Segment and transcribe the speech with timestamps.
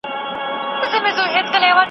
[0.91, 1.69] ځینې اسیایی متلونه